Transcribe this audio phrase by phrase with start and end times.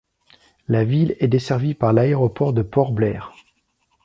[0.67, 3.31] La ville est desservie par l'aéroport de Port Blair.